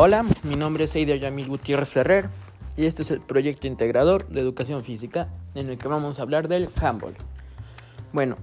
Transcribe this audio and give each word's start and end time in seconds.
Hola, 0.00 0.24
mi 0.44 0.54
nombre 0.54 0.84
es 0.84 0.94
Eider 0.94 1.18
Yamil 1.18 1.48
Gutiérrez 1.48 1.90
Ferrer 1.90 2.30
y 2.76 2.86
este 2.86 3.02
es 3.02 3.10
el 3.10 3.20
proyecto 3.20 3.66
integrador 3.66 4.28
de 4.28 4.40
educación 4.40 4.84
física 4.84 5.26
en 5.56 5.68
el 5.68 5.76
que 5.76 5.88
vamos 5.88 6.20
a 6.20 6.22
hablar 6.22 6.46
del 6.46 6.68
handball. 6.80 7.16
Bueno, 8.12 8.36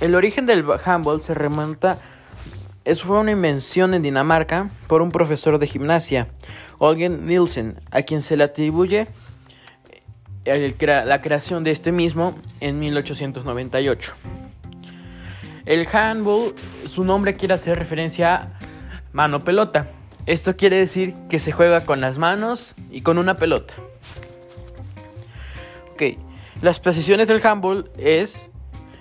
el 0.00 0.16
origen 0.16 0.46
del 0.46 0.64
handball 0.84 1.20
se 1.20 1.32
remonta, 1.32 2.00
eso 2.84 3.06
fue 3.06 3.20
una 3.20 3.30
invención 3.30 3.94
en 3.94 4.02
Dinamarca 4.02 4.68
por 4.88 5.00
un 5.00 5.12
profesor 5.12 5.60
de 5.60 5.68
gimnasia, 5.68 6.26
Olgen 6.78 7.24
Nielsen, 7.24 7.80
a 7.92 8.02
quien 8.02 8.20
se 8.20 8.36
le 8.36 8.42
atribuye 8.42 9.06
la 10.44 11.20
creación 11.22 11.62
de 11.62 11.70
este 11.70 11.92
mismo 11.92 12.34
en 12.58 12.80
1898. 12.80 14.12
El 15.66 15.86
handball, 15.86 16.52
su 16.86 17.04
nombre 17.04 17.34
quiere 17.34 17.54
hacer 17.54 17.78
referencia 17.78 18.34
a 18.34 18.48
mano 19.12 19.38
pelota. 19.38 19.86
Esto 20.26 20.56
quiere 20.56 20.76
decir 20.76 21.14
que 21.28 21.38
se 21.38 21.52
juega 21.52 21.84
con 21.84 22.00
las 22.00 22.16
manos 22.16 22.74
y 22.90 23.02
con 23.02 23.18
una 23.18 23.36
pelota. 23.36 23.74
Ok, 25.92 26.18
las 26.62 26.80
posiciones 26.80 27.28
del 27.28 27.44
handball 27.44 27.90
es 27.98 28.50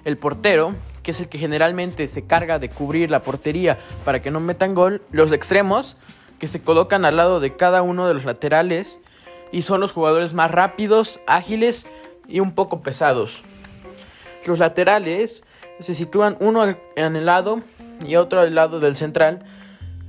el 0.03 0.17
portero, 0.17 0.73
que 1.01 1.11
es 1.11 1.21
el 1.21 1.29
que 1.29 1.37
generalmente 1.37 2.07
se 2.07 2.27
carga 2.27 2.59
de 2.59 2.69
cubrir 2.69 3.09
la 3.09 3.23
portería 3.23 3.79
para 4.03 4.21
que 4.21 4.31
no 4.31 4.41
metan 4.41 4.75
gol, 4.75 5.01
los 5.11 5.31
extremos, 5.31 5.95
que 6.39 6.49
se 6.49 6.61
colocan 6.61 7.05
al 7.05 7.15
lado 7.15 7.39
de 7.39 7.55
cada 7.55 7.83
uno 7.83 8.05
de 8.05 8.15
los 8.15 8.25
laterales 8.25 8.99
y 9.53 9.61
son 9.61 9.79
los 9.79 9.93
jugadores 9.93 10.33
más 10.33 10.51
rápidos, 10.51 11.21
ágiles 11.25 11.85
y 12.27 12.41
un 12.41 12.53
poco 12.53 12.81
pesados. 12.81 13.43
Los 14.45 14.59
laterales 14.59 15.45
se 15.79 15.95
sitúan 15.95 16.35
uno 16.41 16.75
en 16.97 17.15
el 17.15 17.25
lado 17.25 17.61
y 18.05 18.17
otro 18.17 18.41
al 18.41 18.53
lado 18.53 18.81
del 18.81 18.97
central. 18.97 19.45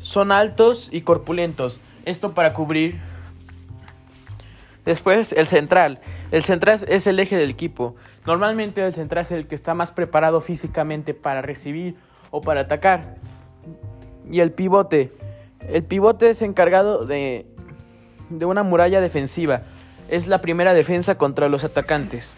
Son 0.05 0.33
altos 0.33 0.91
y 0.93 1.01
corpulentos. 1.01 1.81
Esto 2.05 2.35
para 2.35 2.53
cubrir. 2.53 3.01
Después 4.85 5.33
el 5.33 5.47
central. 5.47 5.99
El 6.31 6.45
central 6.45 6.85
es 6.89 7.07
el 7.07 7.19
eje 7.19 7.39
del 7.39 7.49
equipo. 7.49 7.97
Normalmente 8.27 8.85
el 8.85 8.93
central 8.93 9.25
es 9.25 9.31
el 9.31 9.47
que 9.47 9.55
está 9.55 9.73
más 9.73 9.93
preparado 9.93 10.43
físicamente 10.43 11.15
para 11.15 11.41
recibir 11.41 11.97
o 12.31 12.43
para 12.43 12.61
atacar. 12.61 13.15
Y 14.31 14.41
el 14.41 14.53
pivote. 14.53 15.11
El 15.61 15.85
pivote 15.85 16.29
es 16.29 16.43
encargado 16.43 17.07
de, 17.07 17.47
de 18.29 18.45
una 18.45 18.63
muralla 18.63 19.01
defensiva. 19.01 19.63
Es 20.11 20.27
la 20.27 20.43
primera 20.43 20.75
defensa 20.75 21.15
contra 21.15 21.49
los 21.49 21.65
atacantes. 21.65 22.35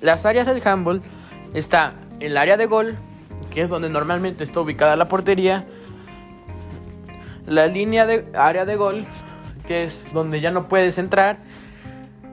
Las 0.00 0.26
áreas 0.26 0.46
del 0.46 0.64
handball 0.64 1.02
está 1.54 1.94
el 2.20 2.36
área 2.36 2.56
de 2.56 2.66
gol, 2.66 2.96
que 3.52 3.62
es 3.62 3.70
donde 3.70 3.88
normalmente 3.88 4.44
está 4.44 4.60
ubicada 4.60 4.96
la 4.96 5.08
portería, 5.08 5.66
la 7.46 7.66
línea 7.66 8.06
de 8.06 8.26
área 8.34 8.64
de 8.64 8.76
gol, 8.76 9.06
que 9.66 9.84
es 9.84 10.06
donde 10.12 10.40
ya 10.40 10.50
no 10.50 10.68
puedes 10.68 10.98
entrar, 10.98 11.38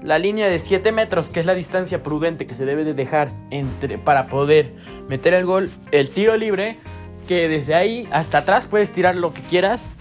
la 0.04 0.18
línea 0.18 0.48
de 0.48 0.60
7 0.60 0.92
metros, 0.92 1.30
que 1.30 1.42
es 1.42 1.46
la 1.46 1.56
distancia 1.56 2.02
prudente 2.02 2.46
que 2.46 2.56
se 2.56 2.66
debe 2.66 2.86
de 2.86 2.94
dejar 2.94 3.32
entre, 3.52 3.98
para 3.98 4.28
poder 4.28 4.74
meter 5.10 5.34
el 5.34 5.46
gol, 5.46 5.72
el 5.92 6.10
tiro 6.10 6.38
libre, 6.38 6.80
que 7.28 7.50
desde 7.50 7.76
ahí 7.76 8.08
hasta 8.12 8.40
atrás 8.40 8.66
puedes 8.66 8.92
tirar 8.92 9.16
lo 9.16 9.34
que 9.34 9.42
quieras, 9.42 9.92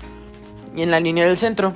y 0.75 0.83
en 0.83 0.91
la 0.91 1.01
línea 1.01 1.27
del 1.27 1.37
centro. 1.37 1.75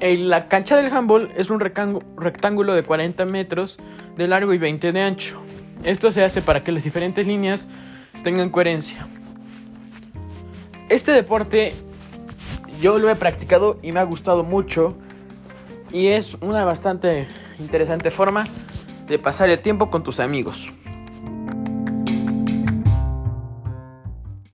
La 0.00 0.48
cancha 0.48 0.76
del 0.76 0.90
handball 0.90 1.30
es 1.36 1.50
un 1.50 1.60
rectángulo 1.60 2.74
de 2.74 2.82
40 2.82 3.26
metros 3.26 3.78
de 4.16 4.28
largo 4.28 4.54
y 4.54 4.58
20 4.58 4.92
de 4.92 5.02
ancho. 5.02 5.38
Esto 5.84 6.10
se 6.10 6.24
hace 6.24 6.40
para 6.40 6.64
que 6.64 6.72
las 6.72 6.84
diferentes 6.84 7.26
líneas 7.26 7.68
tengan 8.24 8.48
coherencia. 8.48 9.06
Este 10.88 11.12
deporte 11.12 11.74
yo 12.80 12.98
lo 12.98 13.10
he 13.10 13.14
practicado 13.14 13.78
y 13.82 13.92
me 13.92 14.00
ha 14.00 14.04
gustado 14.04 14.42
mucho 14.42 14.96
y 15.92 16.08
es 16.08 16.34
una 16.40 16.64
bastante 16.64 17.28
interesante 17.58 18.10
forma 18.10 18.46
de 19.06 19.18
pasar 19.18 19.50
el 19.50 19.60
tiempo 19.60 19.90
con 19.90 20.02
tus 20.02 20.18
amigos. 20.18 20.70